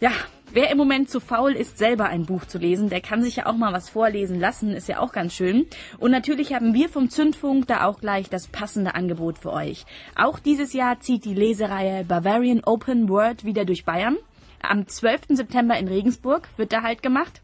[0.00, 0.12] Ja,
[0.52, 3.46] wer im Moment zu faul ist, selber ein Buch zu lesen, der kann sich ja
[3.46, 5.66] auch mal was vorlesen lassen, ist ja auch ganz schön.
[5.98, 9.86] Und natürlich haben wir vom Zündfunk da auch gleich das passende Angebot für euch.
[10.14, 14.16] Auch dieses Jahr zieht die Lesereihe Bavarian Open World wieder durch Bayern.
[14.62, 15.22] Am 12.
[15.30, 17.40] September in Regensburg wird da halt gemacht.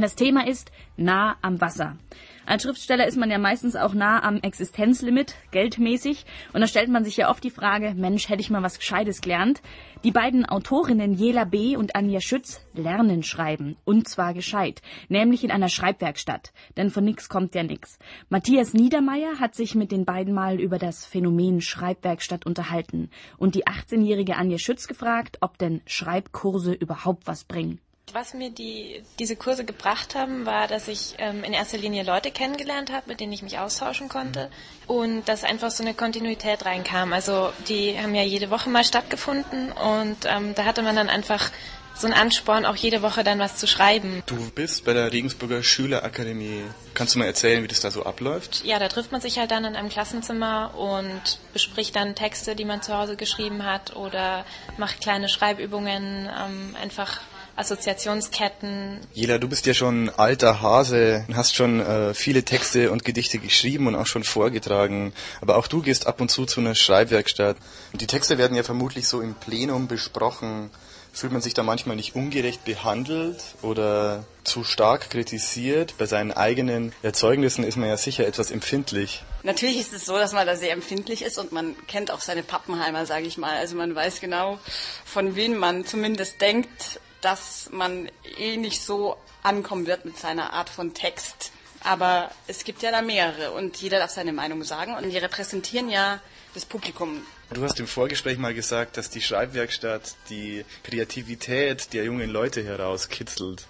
[0.00, 1.98] Das Thema ist nah am Wasser.
[2.46, 6.24] Als Schriftsteller ist man ja meistens auch nah am Existenzlimit, geldmäßig.
[6.54, 9.20] Und da stellt man sich ja oft die Frage, Mensch, hätte ich mal was Gescheites
[9.20, 9.60] gelernt.
[10.02, 11.76] Die beiden Autorinnen Jela B.
[11.76, 13.76] und Anja Schütz lernen schreiben.
[13.84, 14.80] Und zwar gescheit.
[15.10, 16.54] Nämlich in einer Schreibwerkstatt.
[16.78, 17.98] Denn von nix kommt ja nix.
[18.30, 23.10] Matthias Niedermeyer hat sich mit den beiden mal über das Phänomen Schreibwerkstatt unterhalten.
[23.36, 27.80] Und die 18-jährige Anja Schütz gefragt, ob denn Schreibkurse überhaupt was bringen.
[28.12, 32.30] Was mir die, diese Kurse gebracht haben, war, dass ich ähm, in erster Linie Leute
[32.30, 34.50] kennengelernt habe, mit denen ich mich austauschen konnte
[34.86, 37.12] und dass einfach so eine Kontinuität reinkam.
[37.12, 41.50] Also die haben ja jede Woche mal stattgefunden und ähm, da hatte man dann einfach
[41.94, 44.22] so einen Ansporn, auch jede Woche dann was zu schreiben.
[44.26, 46.62] Du bist bei der Regensburger Schülerakademie.
[46.94, 48.64] Kannst du mal erzählen, wie das da so abläuft?
[48.64, 52.64] Ja, da trifft man sich halt dann in einem Klassenzimmer und bespricht dann Texte, die
[52.64, 54.44] man zu Hause geschrieben hat oder
[54.78, 57.20] macht kleine Schreibübungen, ähm, einfach
[57.60, 59.00] Assoziationsketten.
[59.12, 63.86] Jela, du bist ja schon alter Hase, hast schon äh, viele Texte und Gedichte geschrieben
[63.86, 65.12] und auch schon vorgetragen.
[65.40, 67.56] Aber auch du gehst ab und zu zu einer Schreibwerkstatt.
[67.94, 70.70] Die Texte werden ja vermutlich so im Plenum besprochen.
[71.12, 75.94] Fühlt man sich da manchmal nicht ungerecht behandelt oder zu stark kritisiert?
[75.98, 79.24] Bei seinen eigenen Erzeugnissen ist man ja sicher etwas empfindlich.
[79.42, 82.44] Natürlich ist es so, dass man da sehr empfindlich ist und man kennt auch seine
[82.44, 83.56] Pappenheimer, sage ich mal.
[83.56, 84.58] Also man weiß genau,
[85.04, 90.68] von wem man zumindest denkt, dass man eh nicht so ankommen wird mit seiner Art
[90.68, 91.52] von Text.
[91.82, 95.88] Aber es gibt ja da mehrere und jeder darf seine Meinung sagen und die repräsentieren
[95.88, 96.20] ja
[96.54, 97.22] das Publikum.
[97.52, 103.66] Du hast im Vorgespräch mal gesagt, dass die Schreibwerkstatt die Kreativität der jungen Leute herauskitzelt.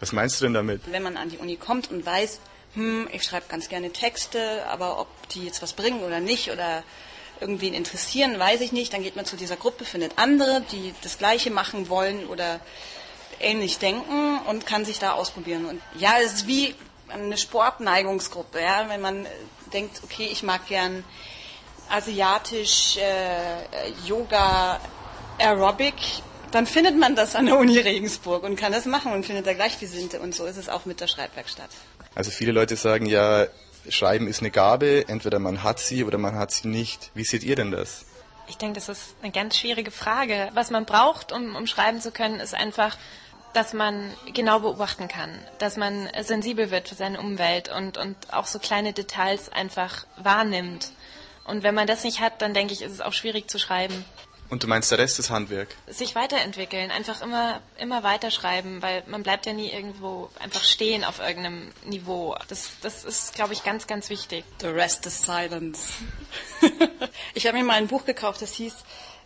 [0.00, 0.82] Was meinst du denn damit?
[0.90, 2.40] Wenn man an die Uni kommt und weiß,
[2.74, 6.82] hm, ich schreibe ganz gerne Texte, aber ob die jetzt was bringen oder nicht oder
[7.40, 8.92] irgendwen interessieren, weiß ich nicht.
[8.92, 12.60] Dann geht man zu dieser Gruppe, findet andere, die das Gleiche machen wollen oder
[13.40, 15.64] ähnlich denken und kann sich da ausprobieren.
[15.64, 16.74] Und ja, es ist wie
[17.08, 18.60] eine Sportneigungsgruppe.
[18.60, 18.88] Ja?
[18.88, 19.26] Wenn man
[19.72, 21.04] denkt, okay, ich mag gern
[21.88, 24.80] asiatisch, äh, Yoga,
[25.38, 25.94] Aerobic,
[26.50, 29.52] dann findet man das an der Uni Regensburg und kann das machen und findet da
[29.54, 30.20] Gleichgesinnte.
[30.20, 31.70] Und so ist es auch mit der Schreibwerkstatt.
[32.14, 33.46] Also viele Leute sagen ja,
[33.88, 37.10] Schreiben ist eine Gabe, entweder man hat sie oder man hat sie nicht.
[37.14, 38.04] Wie seht ihr denn das?
[38.48, 40.50] Ich denke, das ist eine ganz schwierige Frage.
[40.54, 42.96] Was man braucht, um, um schreiben zu können, ist einfach,
[43.52, 48.46] dass man genau beobachten kann, dass man sensibel wird für seine Umwelt und, und auch
[48.46, 50.92] so kleine Details einfach wahrnimmt.
[51.44, 54.04] Und wenn man das nicht hat, dann denke ich, ist es auch schwierig zu schreiben.
[54.50, 55.68] Und du meinst, der Rest ist Handwerk?
[55.86, 61.20] Sich weiterentwickeln, einfach immer, immer weiterschreiben, weil man bleibt ja nie irgendwo einfach stehen auf
[61.20, 62.36] irgendeinem Niveau.
[62.48, 64.44] Das, das ist, glaube ich, ganz, ganz wichtig.
[64.60, 65.80] The rest is silence.
[67.34, 68.74] ich habe mir mal ein Buch gekauft, das hieß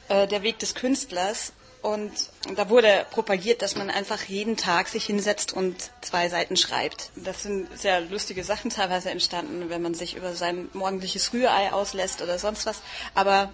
[0.08, 1.54] äh, Der Weg des Künstlers.
[1.80, 2.12] Und
[2.56, 7.10] da wurde propagiert, dass man einfach jeden Tag sich hinsetzt und zwei Seiten schreibt.
[7.14, 12.22] Das sind sehr lustige Sachen teilweise entstanden, wenn man sich über sein morgendliches Rührei auslässt
[12.22, 12.80] oder sonst was.
[13.14, 13.52] Aber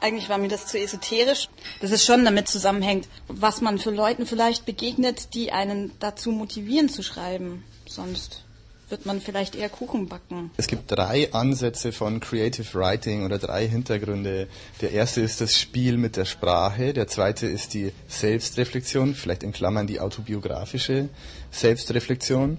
[0.00, 1.48] eigentlich war mir das zu esoterisch.
[1.80, 6.88] Das ist schon damit zusammenhängt, was man für Leuten vielleicht begegnet, die einen dazu motivieren
[6.88, 7.64] zu schreiben.
[7.86, 8.44] Sonst
[8.90, 10.50] wird man vielleicht eher Kuchen backen.
[10.56, 14.48] Es gibt drei Ansätze von Creative Writing oder drei Hintergründe.
[14.80, 19.52] Der erste ist das Spiel mit der Sprache, der zweite ist die Selbstreflexion, vielleicht in
[19.52, 21.08] Klammern die autobiografische
[21.50, 22.58] Selbstreflexion.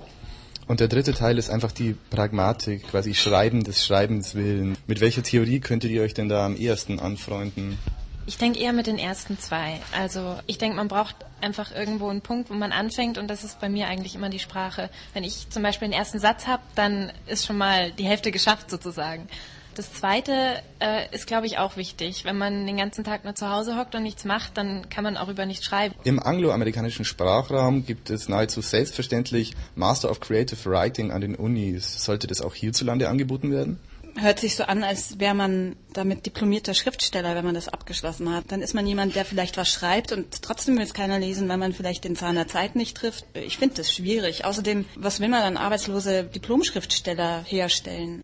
[0.71, 4.77] Und der dritte Teil ist einfach die Pragmatik, quasi Schreiben des Schreibens willen.
[4.87, 7.77] Mit welcher Theorie könntet ihr euch denn da am ehesten anfreunden?
[8.25, 9.81] Ich denke eher mit den ersten zwei.
[9.91, 13.59] Also ich denke, man braucht einfach irgendwo einen Punkt, wo man anfängt und das ist
[13.59, 14.89] bei mir eigentlich immer die Sprache.
[15.13, 18.71] Wenn ich zum Beispiel den ersten Satz habe, dann ist schon mal die Hälfte geschafft
[18.71, 19.27] sozusagen.
[19.75, 22.25] Das Zweite äh, ist, glaube ich, auch wichtig.
[22.25, 25.17] Wenn man den ganzen Tag nur zu Hause hockt und nichts macht, dann kann man
[25.17, 25.95] auch über nichts schreiben.
[26.03, 32.03] Im angloamerikanischen Sprachraum gibt es nahezu selbstverständlich Master of Creative Writing an den Unis.
[32.03, 33.79] Sollte das auch hierzulande angeboten werden?
[34.19, 38.45] hört sich so an, als wäre man damit diplomierter Schriftsteller, wenn man das abgeschlossen hat.
[38.49, 41.57] Dann ist man jemand, der vielleicht was schreibt und trotzdem will es keiner lesen, weil
[41.57, 43.25] man vielleicht den Zahn der Zeit nicht trifft.
[43.33, 44.45] Ich finde das schwierig.
[44.45, 48.21] Außerdem, was will man dann arbeitslose Diplomschriftsteller herstellen?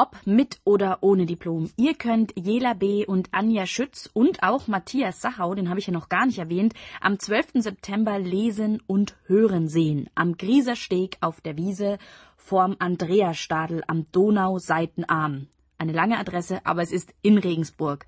[0.00, 1.72] Ob mit oder ohne Diplom.
[1.76, 3.04] Ihr könnt Jela B.
[3.04, 6.72] und Anja Schütz und auch Matthias Sachau, den habe ich ja noch gar nicht erwähnt,
[7.00, 7.54] am 12.
[7.54, 10.08] September lesen und hören sehen.
[10.14, 11.98] Am Griesersteg auf der Wiese
[12.36, 15.48] vorm Andreasstadel am Donauseitenarm.
[15.78, 18.04] Eine lange Adresse, aber es ist in Regensburg.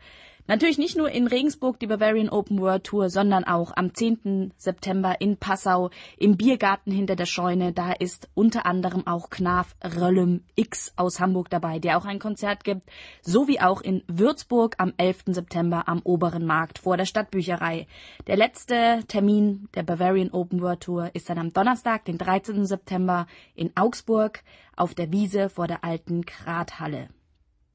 [0.51, 4.53] Natürlich nicht nur in Regensburg die Bavarian Open World Tour, sondern auch am 10.
[4.57, 7.73] September in Passau im Biergarten hinter der Scheune.
[7.73, 12.65] Da ist unter anderem auch Knaf Röllem X aus Hamburg dabei, der auch ein Konzert
[12.65, 12.91] gibt,
[13.23, 15.27] sowie auch in Würzburg am 11.
[15.27, 17.87] September am Oberen Markt vor der Stadtbücherei.
[18.27, 22.67] Der letzte Termin der Bavarian Open World Tour ist dann am Donnerstag, den 13.
[22.67, 24.43] September in Augsburg
[24.75, 27.09] auf der Wiese vor der alten Krathalle.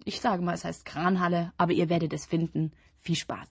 [0.08, 2.72] Ich sage mal, es heißt Kranhalle, aber ihr werdet es finden.
[3.00, 3.48] Viel Spaß.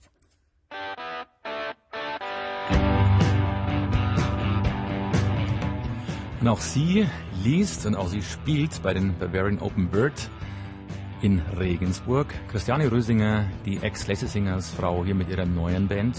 [6.39, 7.07] Und auch sie
[7.43, 10.29] liest und auch sie spielt bei den Bavarian Open Bird
[11.21, 12.33] in Regensburg.
[12.47, 16.13] Christiane Rösinger, die Ex-Lessesingers Frau hier mit ihrer neuen Band